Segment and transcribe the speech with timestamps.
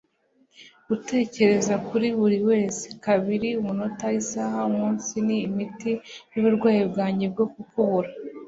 [0.87, 5.91] gutekereza kuri buri wese; kabiri, umunota, isaha, umunsi, ni imiti
[6.33, 8.09] yuburwayi bwanjye bwo kukubura